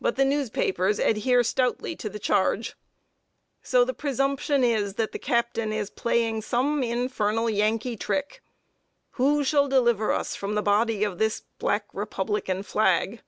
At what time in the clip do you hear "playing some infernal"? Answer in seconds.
5.90-7.50